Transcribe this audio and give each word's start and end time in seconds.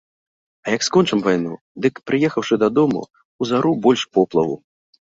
А 0.65 0.71
як 0.75 0.85
скончым 0.87 1.21
вайну, 1.27 1.53
дык, 1.87 2.03
прыехаўшы 2.09 2.61
дадому, 2.65 3.01
узару 3.45 3.79
больш 3.89 4.01
поплаву. 4.17 4.63